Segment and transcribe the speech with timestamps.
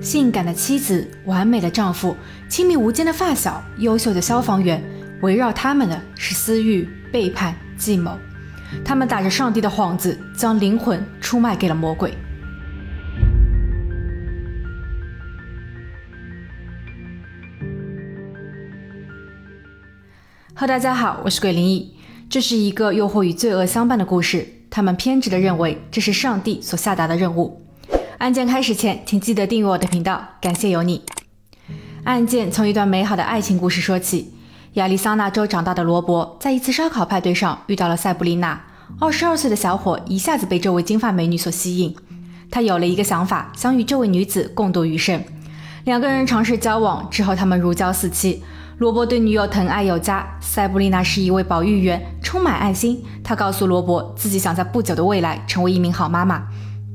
[0.00, 2.16] 性感的妻子、完美的丈夫、
[2.48, 4.82] 亲密无间的发小、优秀的消防员，
[5.22, 8.16] 围绕他们的是私欲、背叛、计谋。
[8.84, 12.14] 他们打着上帝的幌子，将灵魂出卖给了魔鬼。
[20.54, 21.96] 哈，大家好，我是鬼灵异。
[22.30, 24.46] 这是一个诱惑与罪恶相伴的故事。
[24.70, 27.67] 他们偏执地认为这是上帝所下达的任务。
[28.18, 31.04] 案件开始前，请记得订阅我的频道，感谢有你。
[32.02, 34.34] 案件从一段美好的爱情故事说起。
[34.72, 38.60] 亚利桑那州长大的罗伯，在一次烧烤派对上遇到了塞布丽娜。
[38.98, 41.94] 二十二岁的小伙一下子被这位金发美女所吸引，
[42.50, 45.22] 他有了一个想法，想与这位女子共度余生。
[45.84, 48.42] 两个人尝试交往之后，他们如胶似漆。
[48.78, 53.00] 罗伯对女友疼爱有加，塞布丽娜是一位保育员，充满爱心。
[53.22, 56.48] 她告诉罗伯，自己想在不久的未来成为一名好妈妈。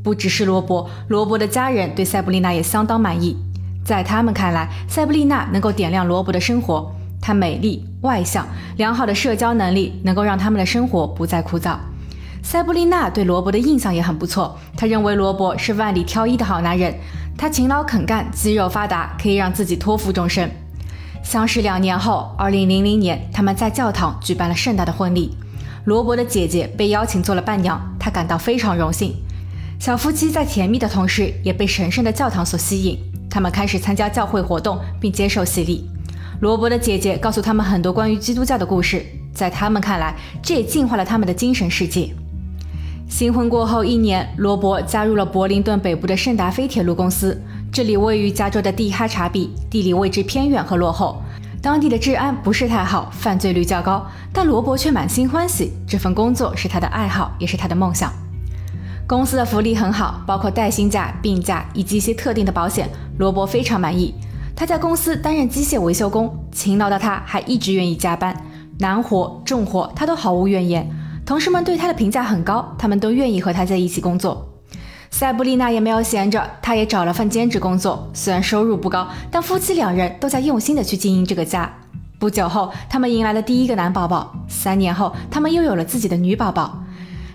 [0.04, 3.38] 不只是罗伯，罗伯的家人对塞布丽娜也相当满意。
[3.86, 6.94] 在他们看来，塞布丽娜能够点亮罗伯的生活。
[7.22, 11.78] 她美丽、外向、良好的社交能力，能够让他们的生活不再枯燥。
[12.42, 16.94] 塞布丽娜对罗伯的印象也很不错，她认为罗伯是万里挑一的好男人。
[17.38, 20.52] 他勤劳肯干，肌肉发达，可以让自己托付终身。
[21.24, 25.36] 相识两年后，二零零零年，他们在教堂举办了盛大的婚礼。
[25.86, 29.16] 罗伯的姐姐被邀请做了伴娘，她感到非常荣幸。
[29.84, 32.98] 小夫妻在甜蜜的同时，也被神圣的教堂所吸引。
[33.30, 35.86] 他们开始参加教会活动，并接受洗礼。
[36.40, 42.10] 罗伯的姐姐告诉他们很多关于基督教的故事，在他们看来，这也净化了他们的精神世界。
[43.10, 47.38] 新婚过后一年，罗伯加入了柏林顿北部的圣达菲铁路公司，
[47.70, 51.22] 这里位于加州的蒂哈查比，地理位置偏远和落后，
[51.62, 54.08] 当地的治安不是太好，犯罪率较高。
[54.32, 58.23] 但罗伯却满心欢喜，这份工作是他的爱好，也是他的梦想。
[59.06, 62.90] 公司的福利很好，包括带薪假、病假以及一些特定的保险。
[63.18, 64.14] 罗伯非常满意。
[64.56, 68.36] 他在公司担任机械维修工，勤劳的他还一直愿意加班，
[68.80, 70.90] 难活重活他都毫无怨言。
[71.26, 74.50] 同事们对他的评价很高，他们都愿意和他在一起工作。
[75.12, 81.72] 塞布丽娜也没有闲着，她也找了份兼职工作，虽然收入不高，但夫妻两人都在用心的去经营这个家。
[82.18, 86.83] 不久后，他们迎来了第一个男宝宝，三年后，他们又有了自己的女宝宝。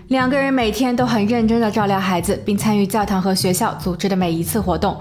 [0.09, 4.99] 两个人每天都很认真地照料孩子，并参与教堂和学校组织的每一次活动。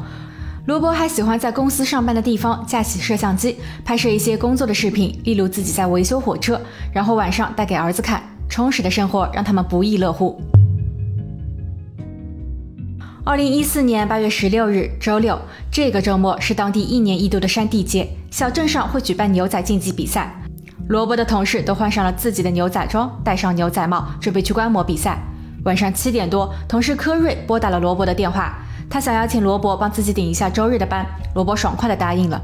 [0.66, 6.60] 罗伯还喜欢在公司上班的地方架起摄像机，拍摄一些工作的视频，例如自己在维修火车，
[6.92, 8.22] 然后晚上带给儿子看。
[8.50, 10.38] 充实的生活让他们不亦乐乎。
[13.24, 20.34] 二零一四年八月十六日，周六，这个周末是当地一年一度的山地节，小镇上会举办牛仔竞技比赛。
[20.88, 25.18] 罗伯的同事都换上了自己的牛仔装，戴上牛仔帽，准备去观摩比赛。
[25.64, 28.54] 晚上七点多，同事科瑞拨打了罗伯的电话，
[28.88, 31.04] 他想邀请罗伯帮自己顶一下周日的班。
[31.34, 32.40] 罗伯爽快地答应了。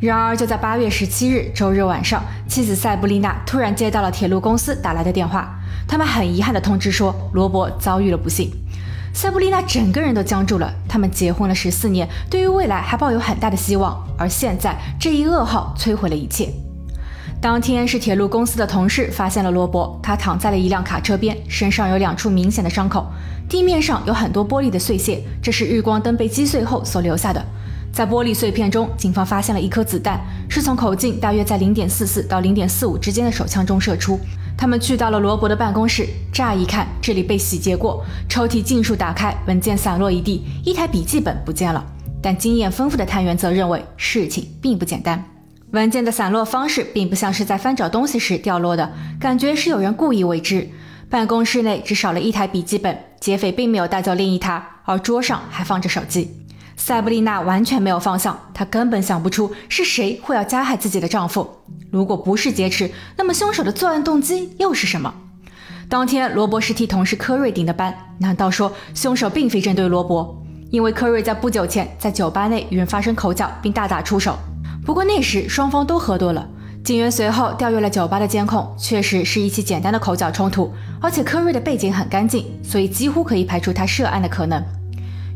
[0.00, 8.50] 然而，就在八月十七日周日晚上，妻子塞布丽娜突然接到了铁路公司打来的电话，他们很遗憾地通知说，罗伯遭遇了不幸。
[9.12, 10.72] 塞布丽娜整个人都僵住了。
[10.88, 16.50] 他们结婚了十四年，对于未来还抱有很大的希望，而现在这一噩耗摧毁了一切。
[17.40, 23.06] 当天是铁路公司的同事发现了罗伯，他躺在了一辆卡车边，身上有两处明显的伤口，
[23.48, 27.44] 地面上有很多玻璃的碎屑，这是日光灯被击碎后所留下的。
[27.92, 34.18] 在玻璃碎片中，警方发现了一颗子弹，是从口径大约在零点四四到零点四五之间的手枪中射出。
[34.58, 41.84] 他们去到了罗伯的办公室，乍一看，这里被洗劫过，抽屉尽数打开，文件散落一地，一台笔记本不见了。
[42.20, 45.22] 但经验丰富的探员则认为事情并不简单。
[45.72, 50.68] 文件的散落方式并不像是在翻找东西时掉落的，感觉是有人故意为之。
[51.10, 56.30] 办公室内只少了一台笔记本，劫匪并没有带走另一台，而桌上还放着手机。
[56.76, 61.48] 塞布丽娜完全没有方向，她根本想不出是谁会要加害自己的丈夫。
[61.90, 65.12] 如果不是劫持，那么凶手的作案动机又是什么？
[65.88, 70.42] 当天，罗伯是替同事科瑞顶的班，难道说凶手并非针对罗伯？
[70.70, 74.36] 因为科瑞在不久前在酒吧内与人发生口角，并大打出手。
[74.86, 76.48] 不过那时双方都喝多了，
[76.84, 84.64] 警员随后调阅了酒吧的监控，确实是一起简单的口角冲突，而且科瑞的背景很干净，所以几乎可以排除他涉案的可能。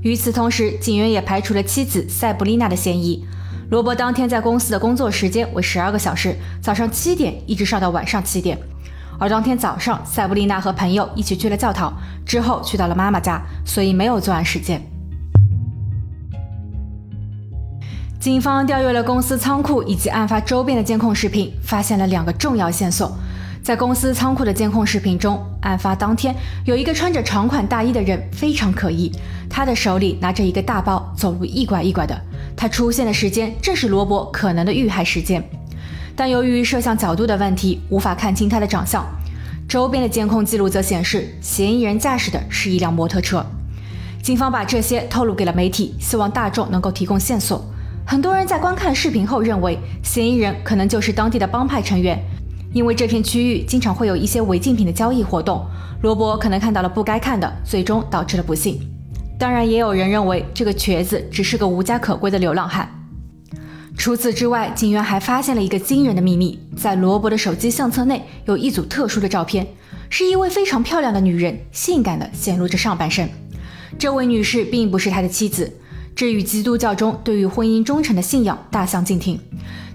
[0.03, 3.27] 与此同时，警员也排除了妻子塞布丽娜的嫌疑。
[3.71, 8.57] 罗伯当天在公司的工作时间为十二个小时，早上七点一直上到晚上七点。
[9.19, 11.93] 而当天早上，塞布丽娜和朋友一起去了教堂，
[12.25, 14.81] 之后去到了妈妈家，所以没有作案时间。
[18.21, 23.11] 警方调阅了公司仓库以及案发周边的监控视频，发现了两个重要线索。
[23.63, 26.37] 在公司仓库的监控视频中，案发当天
[26.67, 29.11] 有一个穿着长款大衣的人非常可疑，
[29.49, 32.15] 他的手里拿着一个大包，走路一拐一拐的。
[32.55, 35.43] 他出现的时间正是罗伯可能的遇害时间，
[36.15, 39.03] 但由于摄像角度的问题，无法看清他的长相。
[39.67, 43.43] 周边的监控记录则显示，嫌疑人驾驶的是一辆摩托车。
[44.23, 47.65] 警方把这些透露给了媒体，希望大众能够提供线索。
[48.11, 52.21] 很多人在观看视频后认为，嫌疑人可能就是当地的帮派成员。
[52.73, 55.65] 因为这片区域经常会有一些违禁品的交易活动，
[56.03, 58.81] 罗伯可能看到了不该看的，最终导致了不幸。
[59.39, 62.91] 当然，也有人认为这个瘸子只是个无家可归的流浪汉。
[63.97, 69.65] 除此之外，警员还发现了一个惊人的秘密：在罗伯的手机相册内有一组特殊的照片，
[70.09, 73.31] 是一位非常漂亮的女人，性感的显露着上半身。
[73.97, 75.77] 这位女士并不是他的妻子。
[76.15, 79.39] 这与基督教中对于婚姻忠诚的信仰大相径庭。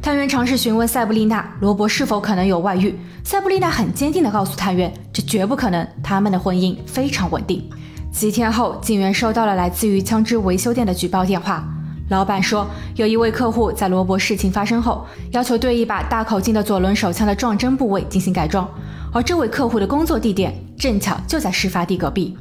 [0.02, 7.68] 探员尝试询问塞布丽娜·罗伯是否可能有外遇，塞布丽娜很坚定地告诉探员，这绝不可能，他们的婚姻非常稳定。
[8.12, 11.68] 几天后，警员收到了来自于枪支维修店的举报电话，
[12.10, 18.70] 老板说有一位客户在罗伯事情发生后，要求对一把大口径的左轮手枪的撞针部位进行改装，
[19.12, 22.38] 而这位客户的工作地点正巧就在事发地隔壁。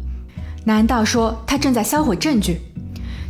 [0.65, 2.61] 难道说他正在销毁证据？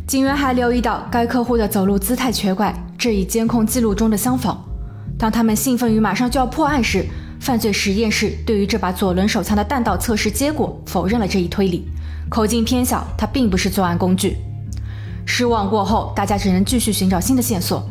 [0.07, 4.63] 警员还留意到该客户的走路姿态瘸拐，这与监控记录中的相仿。
[5.17, 7.03] 当他们兴奋于马上就要破案时，
[7.39, 11.87] 犯罪实验室对于这把左轮手枪的弹道测试结果否认了这一推理，
[12.29, 14.37] 口径偏小，它并不是作案工具。
[15.25, 17.83] 失望过后，大家只能继续寻找新的线索。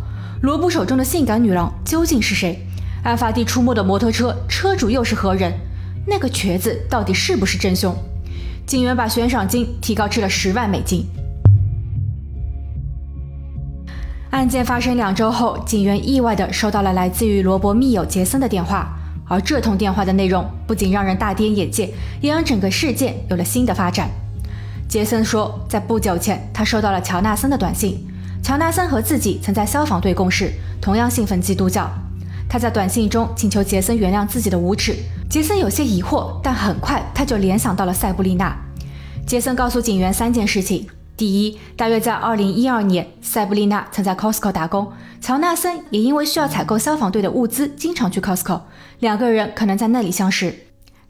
[0.43, 2.65] 罗布手中的性感女郎究竟是谁？
[3.03, 5.53] 案发地出没的摩托车车主又是何人？
[6.07, 7.93] 那个瘸子到底是不是真凶？
[8.67, 11.05] 警员把悬赏金提高至了十万美金。
[14.35, 18.93] 案件发生两周后，警员意外地收到了来自于罗伯密友杰森的电话，
[19.29, 21.89] 而这通电话的内容不仅让人大跌眼镜，
[22.21, 24.11] 也让整个事件有了新的发展。
[24.89, 28.05] 杰森说，在不久前，他收到了乔纳森的短信。
[28.43, 31.89] 乔纳森和自己曾在消防队共事，同样信奉基督教。
[32.49, 34.97] 他在短信中请求杰森原谅自己的无耻。
[35.31, 38.53] 杰森有些疑惑，但很快他就联想到了塞布丽娜。
[39.25, 40.85] 杰森告诉警员三件事情。
[41.17, 48.63] 第一，大约在二零一二年，塞布丽娜曾在 Costco 打工，乔纳森也因为需要采购消防队的物资，经常去 Costco，
[48.99, 50.67] 两个人可能在那里相识。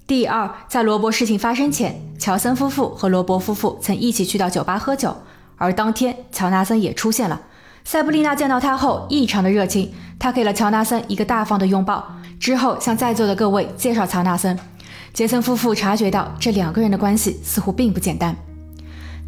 [0.06, 5.16] 第二，在罗伯事情发生前，乔森夫妇和罗伯夫妇曾一起去到酒吧喝酒，
[5.56, 7.40] 而当天乔纳森也出现了。
[7.84, 14.58] 塞布丽娜见到他后异常的热情，她给了乔纳森一个大方的拥抱，之后向在座的各位介绍乔纳森。
[15.14, 18.36] 杰森夫妇察觉到这两个人的关系似乎并不简单。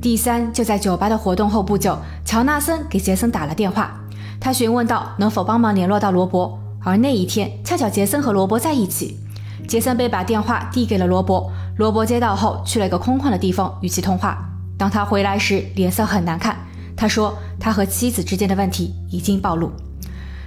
[0.01, 3.99] 第三，就在酒吧的活动后不久，乔纳森给杰森打了电话，
[4.39, 6.59] 他询问道能否帮忙联络到罗伯。
[6.81, 9.19] 而那一天恰巧杰森和罗伯在一起，
[9.67, 14.39] 杰森被把电话递给了罗伯，罗伯接到后去了一个空旷的地方与其通话。
[14.79, 16.57] 当他回来时，脸色很难看，
[16.95, 19.73] 他说他和妻子之间的问题已经暴露。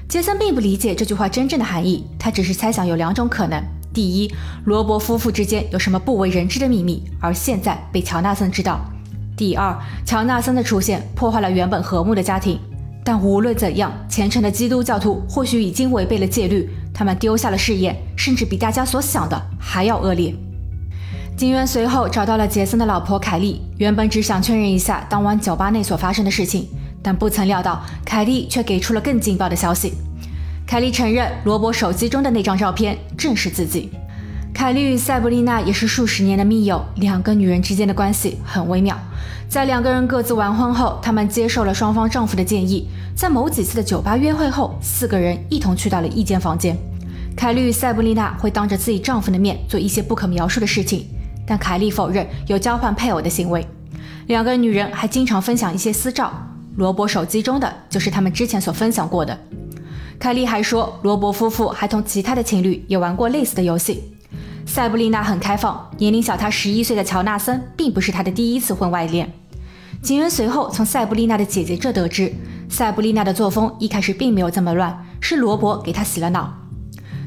[0.08, 3.62] 杰森并不理解这句话真正的含义，他只是猜想有两种可能：
[3.94, 4.32] 第一，
[4.66, 8.80] 罗伯夫妇之间有什么不为人知的秘密，而现在被乔纳森知道。
[9.40, 9.74] 第二，
[10.06, 12.60] 乔纳森的出现破坏了原本和睦的家庭。
[13.06, 20.36] 但无论怎样，虔诚的基督教徒或许已经违背了戒律，他们丢下了事业，甚至比大家所想的还要恶劣。
[21.38, 26.68] 警员随后找到了杰森的老婆凯莉，原本只想确认一下当晚酒吧内所发生的事情，
[27.02, 29.94] 但不曾料到凯莉却给出了更劲爆的消息。
[30.68, 33.90] 凯莉承认，罗伯手机中的那张照片正是自己。
[34.54, 38.98] 凯莉与塞布丽娜也是数十年的密友，两个女人之间的关系很微妙。
[39.48, 46.78] 在两个人各自完婚后，他们接受了双方丈夫的建议，在某几次的酒吧约会后，四个人一同去到了一间房间。
[47.38, 51.08] 凯莉与塞布丽娜会当着自己丈夫的面做一些不可描述的事情，
[51.48, 53.66] 但凯莉否认有交换配偶的行为。
[54.28, 56.32] 两个女人还经常分享一些私照，
[56.76, 59.38] 罗伯手机中的就是他们之前所分享过的。
[60.20, 64.04] 凯莉还说，罗伯夫妇还同其他的情侣也玩过类似的游戏。
[64.70, 69.28] 塞布丽娜很开放，年龄小她十一岁的乔纳森并不是她的第一次婚外恋。
[70.00, 72.32] 警员随后从塞布丽娜的姐姐这得知，
[72.70, 76.54] 塞布丽娜的作风一开始并没有这么乱，是罗伯给她洗了脑。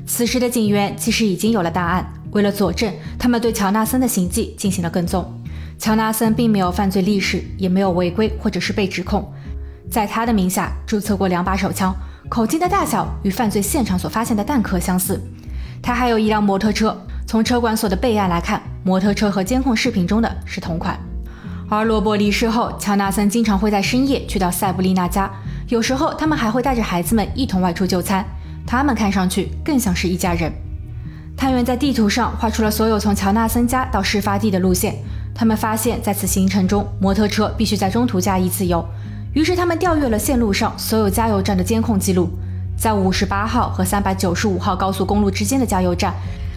[0.07, 5.29] 此时的警员其实已经有了答案，为了佐证，他们对乔纳森的行迹进行了跟踪。
[5.81, 9.29] 乔纳森并没有犯罪历史，也没有违规或者是被指控，
[9.91, 11.93] 在他的名下注册过两把手枪，
[12.29, 15.21] 口径的大小与犯罪现场所发现的弹壳相似。
[15.83, 16.97] 他还有一辆摩托车。
[17.33, 21.01] 从车管所的备案来看，摩托车和监控视频中的是同款。
[21.67, 25.31] 而罗伯离世后，乔纳森经常会在深夜去到塞布丽娜家，
[25.69, 28.23] 有时候他们还会带着孩子们一同外出就餐。
[28.67, 30.53] 他们看上去更像是一家人。
[31.35, 34.95] 探员在地图上画出了所有从乔纳森家到事发地的路线。
[35.35, 38.87] 他们发现，在此行程中，摩托车必须在中途加一次油。
[39.33, 42.29] 于是，他们调阅了线路上所有加油站的监控记录，
[42.77, 46.13] 在五十八号和三百九十五号高速公路之间的加油站，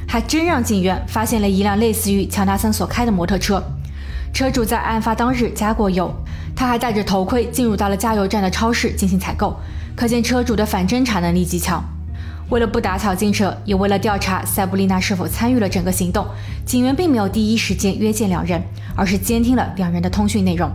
[0.08, 3.64] 还真让警员发现了一辆类似于乔纳森所开的摩托车。
[4.34, 6.14] 车主在案发当日加过油，
[6.56, 9.58] 他还戴着头盔进入到了加油站的超市进行采购，
[9.96, 11.84] 可见车主的反侦查能力极强。
[12.50, 16.26] 为了不打草惊蛇，也为了调查塞布丽娜是否参与了整个行动，
[16.66, 18.62] 警员并没有第一时间约见两人，
[18.96, 20.70] 而是监听了两人的通讯内容。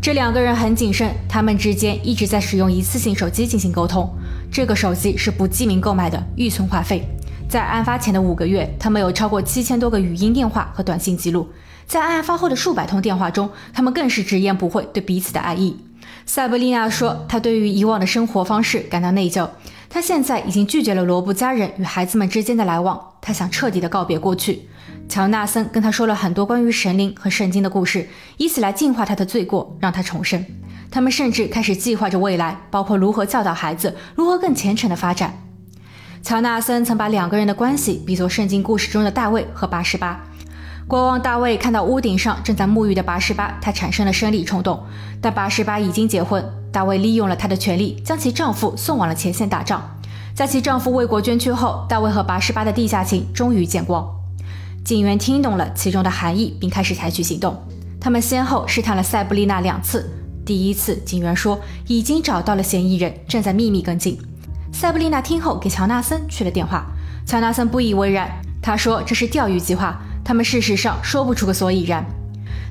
[0.00, 4.08] 这两个人很谨慎，他们之间一直在使用一次性手机进行沟通。
[4.50, 7.06] 这个手机是不记名购买的，预存话费。
[7.48, 11.48] 在案发前的五个月，他们有超过七千多个语音电话和短信记录。
[11.86, 15.74] 在案发后的数百通电话中，他们更是直言不讳对彼此的爱意。
[16.26, 19.48] 塞布丽娜说，她对于以往的生活方式感到内疚。
[19.88, 24.68] 她现在已经拒绝了罗布家人与孩子们之间的来往，她想彻底的告别过去。
[25.08, 30.44] 乔纳森跟他说了很多关于神灵和圣经的故事，以此来净化他的罪过，让他重生。
[30.90, 35.47] 他们甚至开始计划着未来，包括如何教导孩子，如何更虔诚的发展。
[36.22, 40.20] 乔纳森曾把两个人的关系比作圣经故事中的大卫和八十八。
[40.86, 44.82] 国王大卫看到屋顶上正在沐浴的八十八，他产生了生理冲动，
[45.20, 46.44] 但八十八已经结婚。
[46.70, 49.82] 大卫利用了他的权利，将其丈夫送往了前线打仗。
[50.34, 54.06] 在其丈夫为国捐躯后，大卫和八十八的地下情终于见光。
[54.84, 57.56] 警员听懂了其中的含义，并开始采取行动。
[58.00, 60.10] 他们先后试探了塞布丽娜两次。
[60.44, 64.18] 第一次，警员说已经找到了嫌疑人，正在秘密跟进。
[64.72, 66.86] 塞布丽娜听后给乔纳森去了电话。
[67.26, 68.30] 乔纳森不以为然，
[68.62, 72.04] 他说这是钓鱼计划，他们事实上说不出个所以然。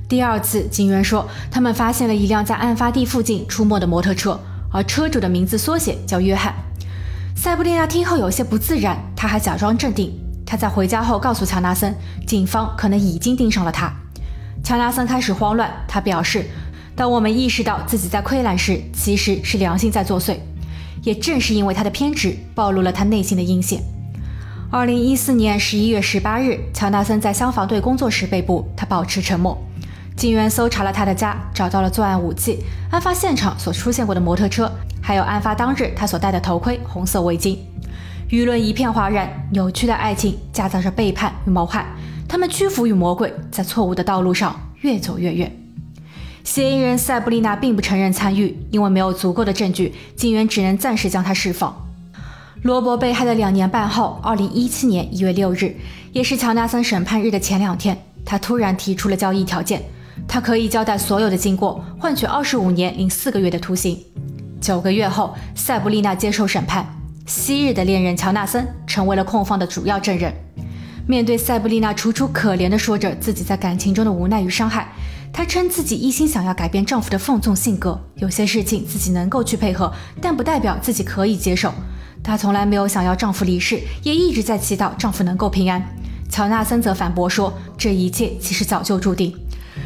[0.10, 4.40] 第二次，警员说他们发现了一辆在案发地附近出没的摩托车，
[4.72, 6.54] 而车主的名字缩写叫约翰。
[7.36, 10.18] 塞布丽娜听后有些不自然，她还假装镇定。
[10.46, 11.94] 他在回家后告诉乔纳森，
[12.26, 13.92] 警方可能已经盯上了他。
[14.64, 16.46] 乔纳森开始慌乱，他表示
[16.96, 20.38] ：“当我们意识到自己在溃烂时，其实是良心在作祟。”
[21.04, 23.82] 也正是因为他的偏执，暴露了他内心的阴险。
[24.70, 29.58] 二零一四年十一月十八日，乔纳森在消防队工作时被捕，他保持沉默。
[30.16, 34.70] 警员搜查了他的家，找到了作案武器、案发现场所出现过的摩托车，
[35.02, 37.58] 还有案发当日他所戴的头盔、红色围巾。
[38.30, 41.86] 舆论一片哗然，扭曲的爱情夹杂着背叛与谋害，
[42.28, 45.67] 他们屈服于魔鬼，在错误的道路上越走越远。
[46.48, 51.76] 嫌疑人塞布丽娜并不承认参与，因为没有足够的证据，警员只能暂时将她释放。
[52.62, 55.76] 罗伯被害的两年半后，二零一七年一月六日，
[56.14, 59.84] 也是乔纳森审判日的前两天，他突然提出了交易条件，
[60.26, 64.02] 他可以交代所有的经过，换取二十五年零四个月的徒刑。
[64.62, 66.88] 九个月后，塞布丽娜接受审判。
[67.26, 70.34] 昔日的恋人乔纳森成为了控方的主要证人。
[71.06, 74.94] 面对塞布丽娜楚楚可怜地说着自己在感情中的无奈与伤害，
[75.38, 81.72] 她称自己一心想要改变丈夫的放纵性格，有些事情自己能够去配合，但不代表自己可以接受。
[82.24, 85.80] 她从来没有想要丈夫离世，也一直在祈祷丈夫能够平安。
[86.28, 89.32] 乔纳森则反驳说，这一切其实早就注定。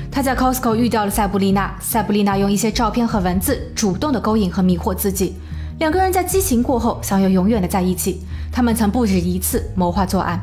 [0.10, 5.36] 他在 Costco 遇到了塞布丽娜，塞布丽娜用一些照片和文字主动地勾引和迷惑自己。
[5.80, 8.22] 两个人在激情过后想要永远的在一起。
[8.54, 10.40] 他们曾不止一次谋划作案，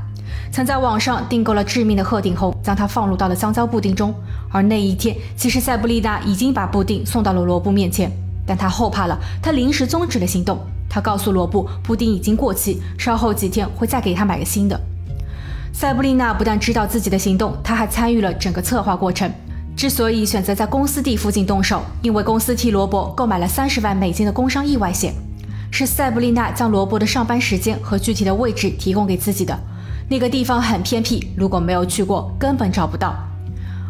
[0.53, 4.15] 曾在网上订购了致命的鹤顶红，将它放入到了香蕉布丁中。
[4.51, 8.11] 而那一天，其实塞布丽娜已经把布丁送到了罗布面前，
[8.47, 10.59] 但他后怕了，他临时终止了行动。
[10.89, 14.81] 他告诉罗布，布丁已经过期，稍后几天会再给他买个新的。
[15.71, 19.31] 塞布丽娜不但知道自己的行动，她还参与了整个策划过程。
[19.77, 25.13] 之所以选择在公司地附近动手，因为公司替罗伯购买了三十万美金的工伤意外险。
[25.71, 29.57] 是塞布丽娜将罗伯的上班时间和具体的位置提供给自己的。
[30.09, 33.15] 那个地方很偏僻，如果没有去过，根本找不到。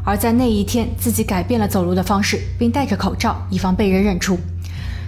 [0.08, 4.38] 而在那一天，自己改变了走路的方式，并戴着口罩，以防被人认出。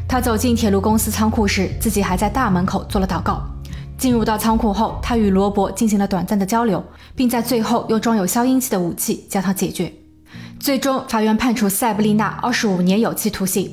[0.06, 3.42] 他走进铁路公司仓库时，自己还在大门口做了祷告。
[3.96, 6.84] 进入到仓库后，他与罗伯进行了短暂的交流，
[7.16, 9.90] 并在最后用装有消音器的武器将他解决。
[10.58, 13.72] 最终，法院判处塞布丽娜二十五年有期徒刑。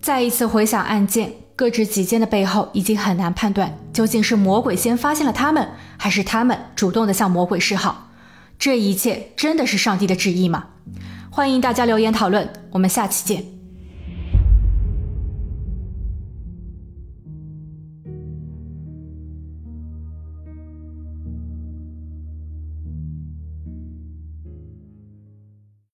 [0.00, 1.30] 再一次回想案件。
[1.54, 8.08] 各执己见的背后，已经很难判断究竟是魔鬼先发现了他们，还是他们主动的向魔鬼示好。
[8.62, 10.66] 这一切真的是上帝的旨意吗？
[11.32, 13.61] 欢迎大家留言讨论，我们下期见。